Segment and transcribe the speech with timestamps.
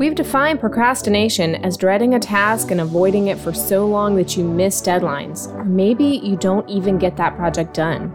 [0.00, 4.42] We've defined procrastination as dreading a task and avoiding it for so long that you
[4.42, 8.10] miss deadlines, or maybe you don't even get that project done.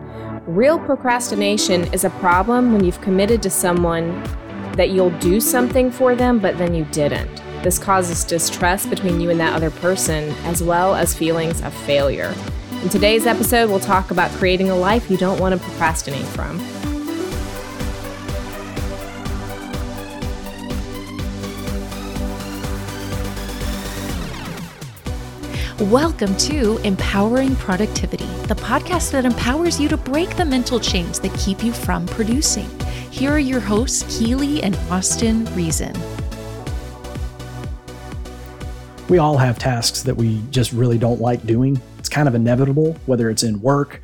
[0.47, 4.23] Real procrastination is a problem when you've committed to someone
[4.77, 7.43] that you'll do something for them, but then you didn't.
[7.63, 12.33] This causes distrust between you and that other person, as well as feelings of failure.
[12.85, 16.59] In today's episode, we'll talk about creating a life you don't want to procrastinate from.
[25.89, 31.33] Welcome to Empowering Productivity, the podcast that empowers you to break the mental chains that
[31.39, 32.69] keep you from producing.
[33.09, 35.91] Here are your hosts, Keely and Austin Reason.
[39.09, 41.81] We all have tasks that we just really don't like doing.
[42.15, 44.01] Kind of inevitable, whether it's in work,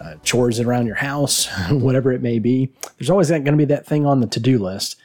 [0.00, 2.72] uh, chores around your house, whatever it may be.
[2.96, 4.96] There's always going to be that thing on the to do list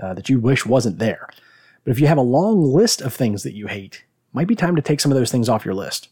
[0.00, 1.28] uh, that you wish wasn't there.
[1.82, 4.76] But if you have a long list of things that you hate, might be time
[4.76, 6.08] to take some of those things off your list.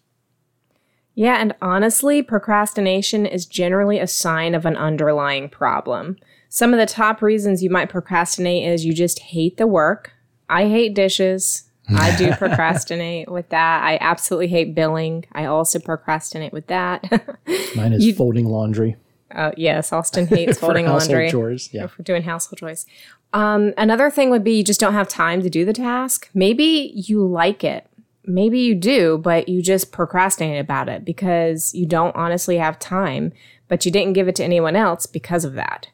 [1.14, 6.16] Yeah, and honestly, procrastination is generally a sign of an underlying problem.
[6.48, 10.10] Some of the top reasons you might procrastinate is you just hate the work.
[10.50, 11.70] I hate dishes.
[11.96, 13.82] I do procrastinate with that.
[13.82, 15.24] I absolutely hate billing.
[15.32, 17.02] I also procrastinate with that.
[17.76, 18.96] Mine is you, folding laundry.
[19.30, 21.30] Uh, yes, Austin hates folding laundry.
[21.30, 21.86] chores, yeah.
[21.86, 22.86] For doing household chores.
[23.32, 26.28] Um, another thing would be you just don't have time to do the task.
[26.34, 27.86] Maybe you like it
[28.24, 33.32] maybe you do, but you just procrastinate about it because you don't honestly have time,
[33.68, 35.88] but you didn't give it to anyone else because of that.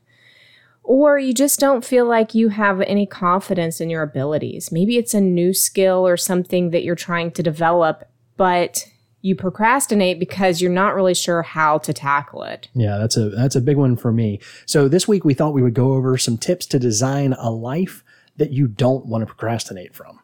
[0.89, 4.73] Or you just don't feel like you have any confidence in your abilities.
[4.73, 8.09] Maybe it's a new skill or something that you're trying to develop,
[8.39, 12.69] but you procrastinate because you're not really sure how to tackle it.
[12.73, 14.41] Yeah, that's a that's a big one for me.
[14.65, 18.03] So this week we thought we would go over some tips to design a life
[18.39, 20.21] that you don't want to procrastinate from.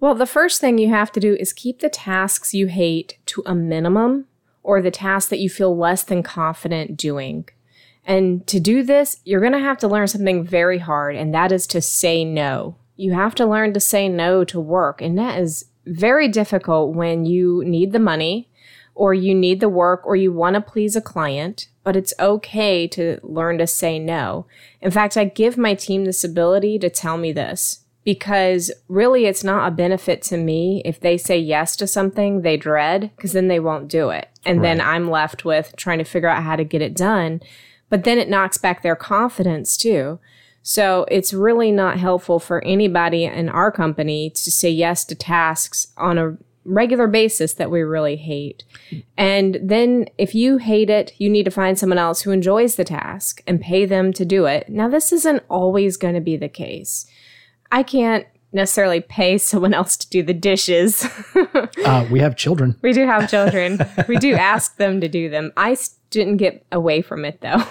[0.00, 3.44] Well, the first thing you have to do is keep the tasks you hate to
[3.46, 4.26] a minimum
[4.64, 7.48] or the tasks that you feel less than confident doing.
[8.04, 11.52] And to do this, you're going to have to learn something very hard, and that
[11.52, 12.76] is to say no.
[12.96, 17.24] You have to learn to say no to work, and that is very difficult when
[17.24, 18.48] you need the money
[18.94, 22.86] or you need the work or you want to please a client, but it's okay
[22.86, 24.46] to learn to say no.
[24.80, 29.44] In fact, I give my team this ability to tell me this because really it's
[29.44, 33.48] not a benefit to me if they say yes to something they dread because then
[33.48, 34.62] they won't do it and right.
[34.64, 37.40] then i'm left with trying to figure out how to get it done
[37.92, 40.18] but then it knocks back their confidence too
[40.62, 45.88] so it's really not helpful for anybody in our company to say yes to tasks
[45.96, 48.62] on a regular basis that we really hate.
[49.16, 52.84] And then if you hate it, you need to find someone else who enjoys the
[52.84, 54.68] task and pay them to do it.
[54.68, 57.06] Now, this isn't always going to be the case.
[57.72, 61.06] I can't necessarily pay someone else to do the dishes.
[61.84, 62.76] uh, we have children.
[62.82, 63.78] We do have children.
[64.08, 65.52] we do ask them to do them.
[65.56, 65.76] I
[66.10, 67.62] didn't get away from it though.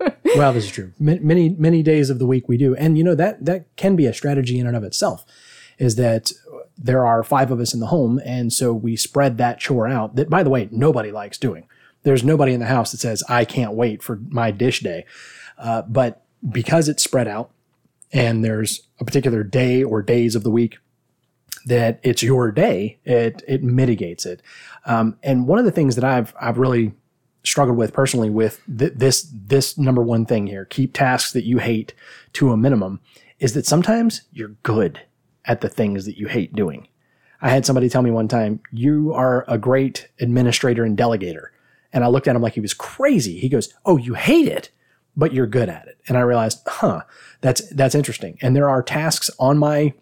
[0.36, 0.92] well, this is true.
[0.98, 4.06] Many many days of the week we do, and you know that that can be
[4.06, 5.24] a strategy in and of itself.
[5.78, 6.32] Is that
[6.76, 10.16] there are five of us in the home, and so we spread that chore out.
[10.16, 11.66] That, by the way, nobody likes doing.
[12.02, 15.04] There's nobody in the house that says I can't wait for my dish day,
[15.58, 17.50] uh, but because it's spread out,
[18.12, 20.78] and there's a particular day or days of the week
[21.66, 24.42] that it's your day, it it mitigates it.
[24.86, 26.92] Um, and one of the things that I've I've really
[27.44, 31.58] struggled with personally with th- this this number one thing here, keep tasks that you
[31.58, 31.94] hate
[32.34, 33.00] to a minimum,
[33.38, 35.00] is that sometimes you're good
[35.44, 36.86] at the things that you hate doing.
[37.42, 41.46] I had somebody tell me one time, "You are a great administrator and delegator,"
[41.92, 43.38] and I looked at him like he was crazy.
[43.38, 44.70] He goes, "Oh, you hate it."
[45.16, 45.98] But you're good at it.
[46.08, 47.02] And I realized, huh,
[47.40, 48.38] that's that's interesting.
[48.42, 49.94] And there are tasks on my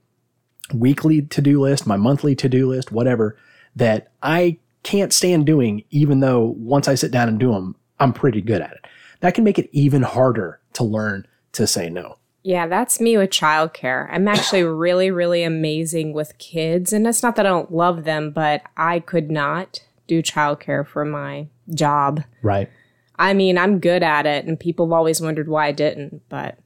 [0.72, 3.36] weekly to-do list, my monthly to-do list, whatever,
[3.76, 8.12] that I can't stand doing even though once I sit down and do them, I'm
[8.12, 8.86] pretty good at it.
[9.20, 12.18] That can make it even harder to learn to say no.
[12.42, 14.08] Yeah, that's me with childcare.
[14.10, 16.92] I'm actually really, really amazing with kids.
[16.92, 21.04] And it's not that I don't love them, but I could not do childcare for
[21.04, 22.22] my job.
[22.42, 22.70] Right.
[23.18, 26.58] I mean, I'm good at it, and people have always wondered why I didn't, but.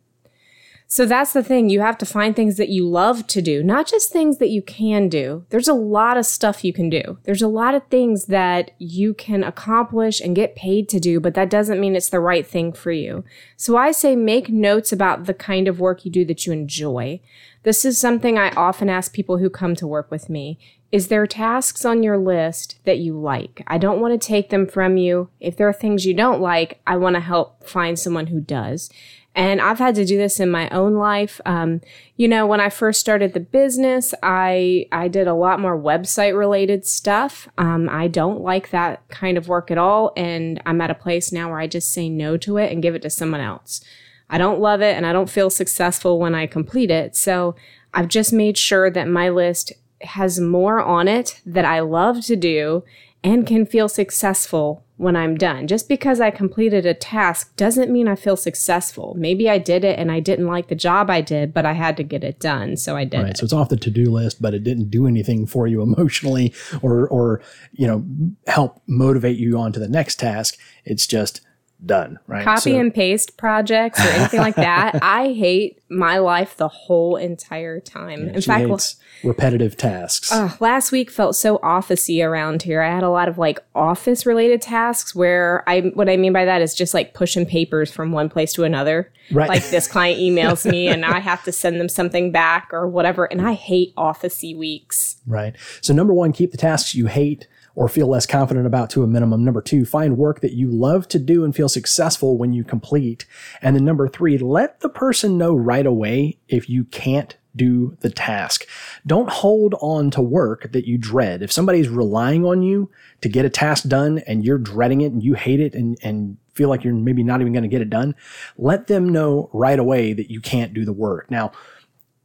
[0.92, 1.70] So that's the thing.
[1.70, 4.60] You have to find things that you love to do, not just things that you
[4.60, 5.46] can do.
[5.48, 7.16] There's a lot of stuff you can do.
[7.22, 11.32] There's a lot of things that you can accomplish and get paid to do, but
[11.32, 13.24] that doesn't mean it's the right thing for you.
[13.56, 17.22] So I say make notes about the kind of work you do that you enjoy.
[17.62, 20.58] This is something I often ask people who come to work with me.
[20.90, 23.62] Is there tasks on your list that you like?
[23.66, 25.30] I don't want to take them from you.
[25.40, 28.90] If there are things you don't like, I want to help find someone who does.
[29.34, 31.40] And I've had to do this in my own life.
[31.46, 31.80] Um,
[32.16, 36.36] you know, when I first started the business, I I did a lot more website
[36.36, 37.48] related stuff.
[37.56, 41.32] Um, I don't like that kind of work at all, and I'm at a place
[41.32, 43.80] now where I just say no to it and give it to someone else.
[44.28, 47.16] I don't love it, and I don't feel successful when I complete it.
[47.16, 47.54] So
[47.94, 52.36] I've just made sure that my list has more on it that I love to
[52.36, 52.84] do
[53.24, 55.66] and can feel successful when I'm done.
[55.66, 59.14] Just because I completed a task doesn't mean I feel successful.
[59.18, 61.96] Maybe I did it and I didn't like the job I did, but I had
[61.96, 63.30] to get it done, so I did Right.
[63.30, 63.38] it.
[63.38, 66.52] So it's off the to-do list, but it didn't do anything for you emotionally
[66.82, 67.40] or or
[67.72, 68.04] you know
[68.46, 70.56] help motivate you on to the next task.
[70.84, 71.40] It's just
[71.84, 72.44] done, right?
[72.44, 74.98] Copy So- and paste projects or anything like that.
[75.02, 78.28] I hate my life the whole entire time.
[78.28, 80.30] In fact, hates repetitive tasks.
[80.32, 82.80] Ugh, last week felt so officey around here.
[82.82, 86.44] I had a lot of like office related tasks where I what I mean by
[86.44, 89.12] that is just like pushing papers from one place to another.
[89.30, 89.48] Right.
[89.48, 93.24] Like this client emails me and I have to send them something back or whatever.
[93.26, 95.16] And I hate officey weeks.
[95.26, 95.54] Right.
[95.80, 99.06] So number one, keep the tasks you hate or feel less confident about to a
[99.06, 99.44] minimum.
[99.44, 103.26] Number two, find work that you love to do and feel successful when you complete.
[103.60, 108.10] And then number three, let the person know right away if you can't do the
[108.10, 108.66] task.
[109.06, 111.42] Don't hold on to work that you dread.
[111.42, 112.90] If somebody's relying on you
[113.20, 116.38] to get a task done and you're dreading it and you hate it and, and
[116.54, 118.14] feel like you're maybe not even going to get it done,
[118.56, 121.30] let them know right away that you can't do the work.
[121.30, 121.52] Now,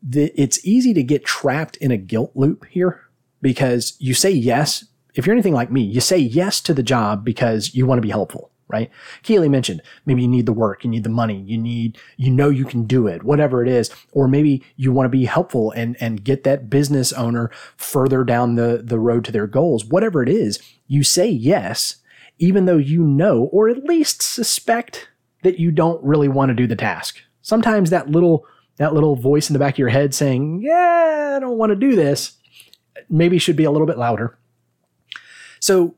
[0.01, 3.01] the, it's easy to get trapped in a guilt loop here
[3.41, 4.85] because you say yes.
[5.17, 8.03] If you're anything like me, you say yes to the job because you want to
[8.03, 8.91] be helpful, right?
[9.23, 12.49] Keely mentioned maybe you need the work, you need the money, you need, you know,
[12.49, 13.89] you can do it, whatever it is.
[14.11, 18.55] Or maybe you want to be helpful and, and get that business owner further down
[18.55, 19.85] the, the road to their goals.
[19.85, 21.97] Whatever it is, you say yes,
[22.37, 25.09] even though you know, or at least suspect
[25.41, 27.21] that you don't really want to do the task.
[27.41, 28.45] Sometimes that little
[28.77, 31.75] that little voice in the back of your head saying, "Yeah, I don't want to
[31.75, 32.33] do this,"
[33.09, 34.37] maybe should be a little bit louder.
[35.67, 35.95] So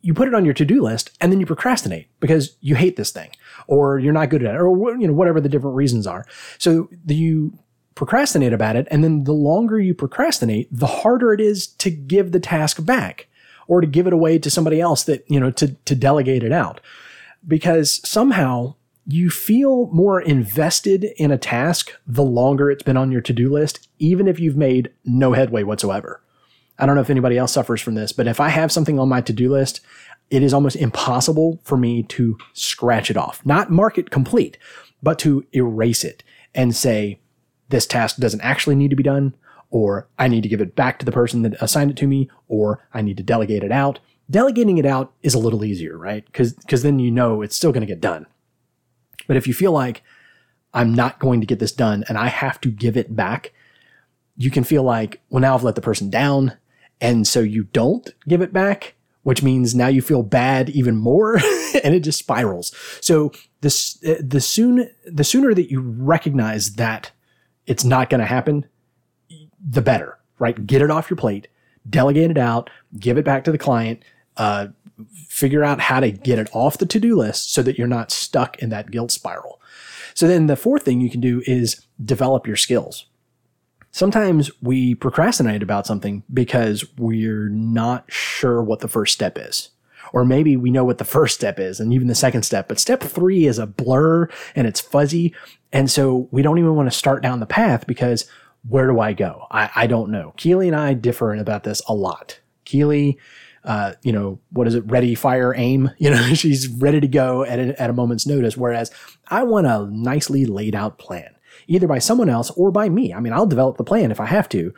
[0.00, 3.10] you put it on your to-do list and then you procrastinate because you hate this
[3.10, 3.30] thing
[3.66, 6.24] or you're not good at it or you know whatever the different reasons are.
[6.56, 7.52] So you
[7.96, 12.32] procrastinate about it and then the longer you procrastinate, the harder it is to give
[12.32, 13.28] the task back
[13.68, 16.52] or to give it away to somebody else that, you know, to to delegate it
[16.52, 16.80] out.
[17.46, 18.74] Because somehow
[19.06, 23.86] you feel more invested in a task the longer it's been on your to-do list,
[23.98, 26.22] even if you've made no headway whatsoever.
[26.80, 29.08] I don't know if anybody else suffers from this, but if I have something on
[29.08, 29.80] my to-do list,
[30.30, 33.44] it is almost impossible for me to scratch it off.
[33.44, 34.56] Not mark it complete,
[35.02, 36.24] but to erase it
[36.54, 37.20] and say,
[37.68, 39.34] this task doesn't actually need to be done,
[39.70, 42.28] or I need to give it back to the person that assigned it to me,
[42.48, 44.00] or I need to delegate it out.
[44.28, 46.24] Delegating it out is a little easier, right?
[46.24, 48.26] Because then you know it's still going to get done.
[49.26, 50.02] But if you feel like
[50.72, 53.52] I'm not going to get this done and I have to give it back,
[54.36, 56.54] you can feel like, well, now I've let the person down.
[57.00, 61.36] And so you don't give it back, which means now you feel bad even more
[61.84, 62.74] and it just spirals.
[63.00, 67.10] So this, the soon, the sooner that you recognize that
[67.66, 68.66] it's not going to happen,
[69.64, 70.66] the better, right?
[70.66, 71.48] Get it off your plate,
[71.88, 74.02] delegate it out, give it back to the client,
[74.36, 74.68] uh,
[75.28, 78.58] figure out how to get it off the to-do list so that you're not stuck
[78.58, 79.60] in that guilt spiral.
[80.14, 83.06] So then the fourth thing you can do is develop your skills.
[83.92, 89.70] Sometimes we procrastinate about something because we're not sure what the first step is.
[90.12, 92.80] Or maybe we know what the first step is and even the second step, but
[92.80, 95.34] step three is a blur and it's fuzzy.
[95.72, 98.26] And so we don't even want to start down the path because
[98.68, 99.46] where do I go?
[99.50, 100.34] I, I don't know.
[100.36, 102.40] Keely and I differ about this a lot.
[102.64, 103.18] Keely,
[103.64, 104.84] uh, you know, what is it?
[104.86, 105.90] Ready, fire, aim.
[105.98, 108.56] You know, she's ready to go at a, at a moment's notice.
[108.56, 108.90] Whereas
[109.28, 111.34] I want a nicely laid out plan,
[111.70, 113.14] either by someone else or by me.
[113.14, 114.74] I mean, I'll develop the plan if I have to,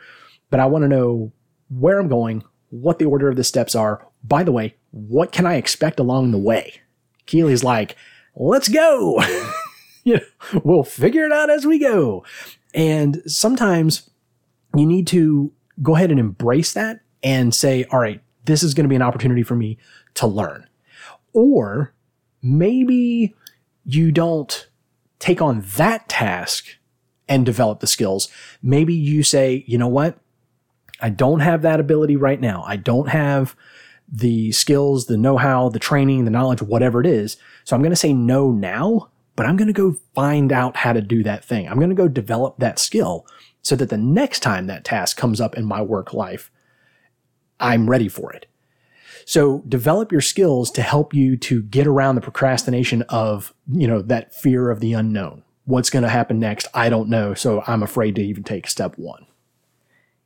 [0.51, 1.31] but I want to know
[1.69, 4.07] where I'm going, what the order of the steps are.
[4.23, 6.81] By the way, what can I expect along the way?
[7.25, 7.97] Keely's like,
[8.35, 9.19] let's go.
[10.03, 12.23] you know, we'll figure it out as we go.
[12.75, 14.11] And sometimes
[14.75, 18.83] you need to go ahead and embrace that and say, all right, this is going
[18.83, 19.79] to be an opportunity for me
[20.13, 20.67] to learn.
[21.33, 21.95] Or
[22.43, 23.33] maybe
[23.83, 24.67] you don't
[25.17, 26.67] take on that task
[27.27, 28.29] and develop the skills.
[28.61, 30.17] Maybe you say, you know what?
[30.99, 32.63] I don't have that ability right now.
[32.65, 33.55] I don't have
[34.07, 37.37] the skills, the know how, the training, the knowledge, whatever it is.
[37.63, 40.93] So I'm going to say no now, but I'm going to go find out how
[40.93, 41.67] to do that thing.
[41.67, 43.25] I'm going to go develop that skill
[43.61, 46.51] so that the next time that task comes up in my work life,
[47.59, 48.45] I'm ready for it.
[49.25, 54.01] So develop your skills to help you to get around the procrastination of, you know,
[54.01, 55.43] that fear of the unknown.
[55.65, 56.67] What's going to happen next?
[56.73, 57.33] I don't know.
[57.33, 59.25] So I'm afraid to even take step one.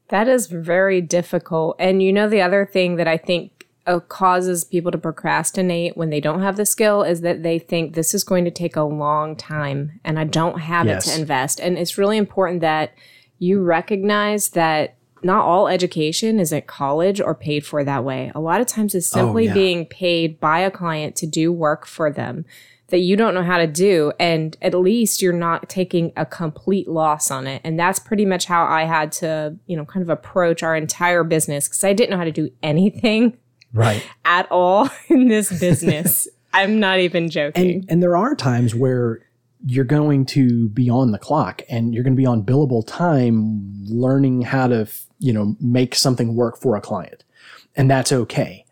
[0.09, 1.75] That is very difficult.
[1.79, 6.09] And you know, the other thing that I think uh, causes people to procrastinate when
[6.09, 8.83] they don't have the skill is that they think this is going to take a
[8.83, 11.07] long time and I don't have yes.
[11.07, 11.59] it to invest.
[11.59, 12.93] And it's really important that
[13.39, 18.31] you recognize that not all education is at college or paid for that way.
[18.35, 19.53] A lot of times it's oh, simply oh, yeah.
[19.53, 22.45] being paid by a client to do work for them
[22.89, 24.13] that you don't know how to do.
[24.19, 27.61] And at least you're not taking a complete loss on it.
[27.63, 31.23] And that's pretty much how I had to, you know, kind of approach our entire
[31.23, 33.37] business because I didn't know how to do anything
[33.73, 36.27] right at all in this business.
[36.53, 37.71] I'm not even joking.
[37.71, 39.21] And, and there are times where
[39.65, 43.61] you're going to be on the clock and you're going to be on billable time
[43.85, 44.87] learning how to,
[45.19, 47.23] you know, make something work for a client.
[47.75, 48.65] And that's okay.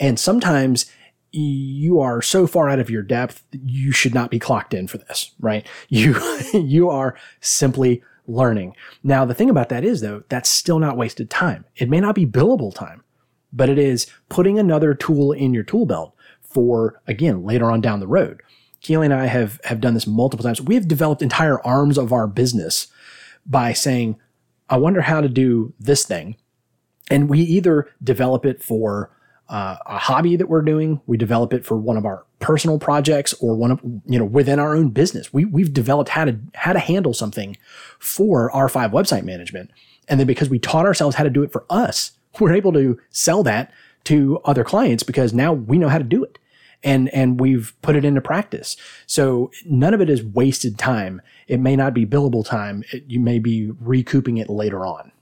[0.00, 0.90] And sometimes
[1.32, 4.98] you are so far out of your depth, you should not be clocked in for
[4.98, 5.66] this, right?
[5.88, 6.16] You,
[6.52, 8.74] you are simply learning.
[9.02, 11.64] Now, the thing about that is though, that's still not wasted time.
[11.76, 13.02] It may not be billable time,
[13.52, 18.00] but it is putting another tool in your tool belt for, again, later on down
[18.00, 18.42] the road.
[18.80, 20.60] Keely and I have, have done this multiple times.
[20.60, 22.88] We have developed entire arms of our business
[23.44, 24.18] by saying,
[24.68, 26.36] I wonder how to do this thing.
[27.10, 29.10] And we either develop it for
[29.50, 33.34] uh, a hobby that we're doing, we develop it for one of our personal projects
[33.34, 35.32] or one of, you know, within our own business.
[35.32, 37.56] We, we've developed how to, how to handle something
[37.98, 39.72] for R5 website management.
[40.08, 42.98] And then because we taught ourselves how to do it for us, we're able to
[43.10, 43.72] sell that
[44.04, 46.38] to other clients because now we know how to do it
[46.82, 48.76] and and we've put it into practice.
[49.06, 51.20] So none of it is wasted time.
[51.46, 52.84] It may not be billable time.
[52.92, 55.12] It, you may be recouping it later on.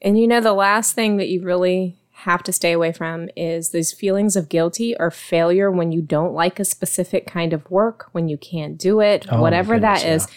[0.00, 3.70] And you know the last thing that you really have to stay away from is
[3.70, 8.08] these feelings of guilty or failure when you don't like a specific kind of work,
[8.12, 10.26] when you can't do it, oh, whatever goodness, that is.
[10.28, 10.34] Yeah.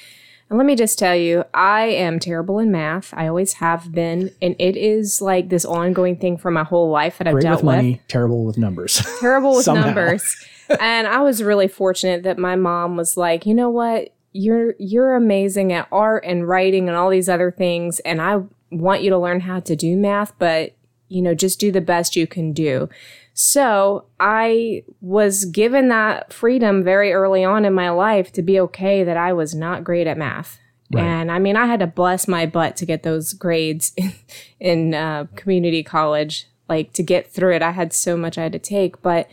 [0.50, 3.14] And let me just tell you, I am terrible in math.
[3.14, 7.18] I always have been, and it is like this ongoing thing for my whole life
[7.18, 8.08] that I've Great dealt with money, with.
[8.08, 9.02] terrible with numbers.
[9.20, 10.36] Terrible with numbers.
[10.80, 15.16] and I was really fortunate that my mom was like, you know what, you're you're
[15.16, 19.18] amazing at art and writing and all these other things, and I want you to
[19.18, 20.74] learn how to do math, but
[21.10, 22.90] you know, just do the best you can do.
[23.34, 29.04] So I was given that freedom very early on in my life to be okay
[29.04, 30.60] that I was not great at math.
[30.94, 31.04] Right.
[31.04, 34.14] And I mean, I had to bless my butt to get those grades in,
[34.60, 37.62] in uh, community college, like to get through it.
[37.62, 39.02] I had so much I had to take.
[39.02, 39.30] But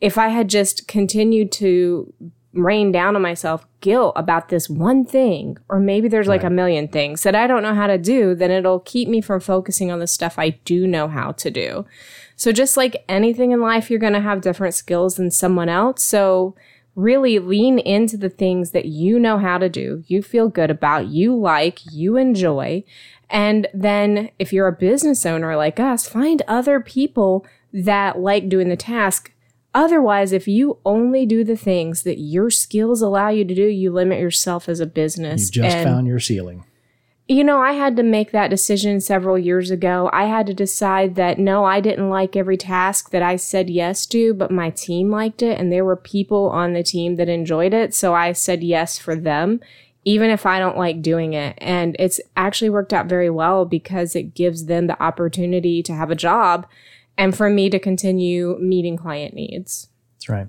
[0.00, 2.12] if I had just continued to
[2.54, 6.52] rain down on myself guilt about this one thing, or maybe there's like right.
[6.52, 9.40] a million things that I don't know how to do, then it'll keep me from
[9.40, 11.84] focusing on the stuff I do know how to do.
[12.36, 16.02] So just like anything in life, you're going to have different skills than someone else.
[16.02, 16.54] So
[16.96, 21.08] really lean into the things that you know how to do, you feel good about,
[21.08, 22.84] you like, you enjoy.
[23.28, 28.68] And then if you're a business owner like us, find other people that like doing
[28.68, 29.32] the task.
[29.74, 33.90] Otherwise, if you only do the things that your skills allow you to do, you
[33.92, 35.54] limit yourself as a business.
[35.54, 36.64] You just and found your ceiling.
[37.26, 40.10] You know, I had to make that decision several years ago.
[40.12, 44.04] I had to decide that no, I didn't like every task that I said yes
[44.06, 47.72] to, but my team liked it and there were people on the team that enjoyed
[47.72, 47.94] it.
[47.94, 49.60] So I said yes for them,
[50.04, 51.56] even if I don't like doing it.
[51.58, 56.10] And it's actually worked out very well because it gives them the opportunity to have
[56.10, 56.66] a job
[57.16, 59.88] and for me to continue meeting client needs.
[60.14, 60.46] That's right.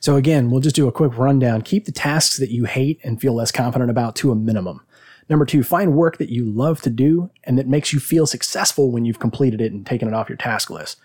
[0.00, 1.62] So again, we'll just do a quick rundown.
[1.62, 4.82] Keep the tasks that you hate and feel less confident about to a minimum.
[5.28, 8.92] Number two, find work that you love to do and that makes you feel successful
[8.92, 11.00] when you've completed it and taken it off your task list.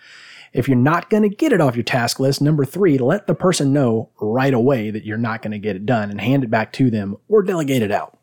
[0.53, 3.33] If you're not going to get it off your task list, number three, let the
[3.33, 6.51] person know right away that you're not going to get it done and hand it
[6.51, 8.17] back to them or delegate it out.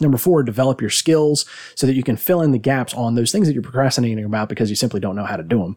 [0.00, 3.32] Number four, develop your skills so that you can fill in the gaps on those
[3.32, 5.76] things that you're procrastinating about because you simply don't know how to do them.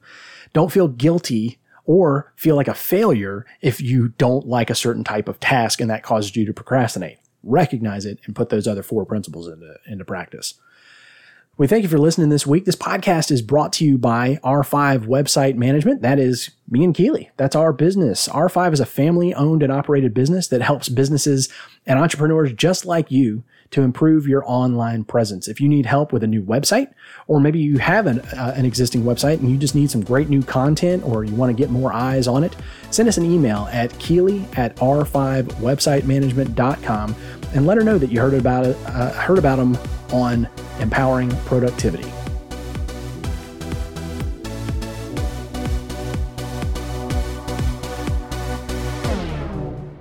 [0.53, 5.27] Don't feel guilty or feel like a failure if you don't like a certain type
[5.27, 9.05] of task and that causes you to procrastinate recognize it and put those other four
[9.05, 10.55] principles into, into practice.
[11.59, 12.63] We thank you for listening this week.
[12.63, 16.01] This podcast is brought to you by R5 Website Management.
[16.01, 17.31] That is me and Keely.
[17.35, 18.29] That's our business.
[18.29, 21.49] R5 is a family owned and operated business that helps businesses
[21.85, 25.49] and entrepreneurs just like you to improve your online presence.
[25.49, 26.93] If you need help with a new website,
[27.27, 30.29] or maybe you have an, uh, an existing website and you just need some great
[30.29, 32.55] new content or you want to get more eyes on it,
[32.89, 37.15] send us an email at keely at r5websitemanagement.com
[37.53, 39.77] and let her know that you heard about it, uh, heard about them
[40.11, 40.47] on
[40.79, 42.18] empowering productivity.